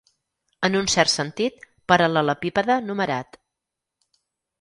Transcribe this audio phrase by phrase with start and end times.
[0.67, 1.59] En un cert sentit,
[1.93, 3.39] paral·lelepípede numerat.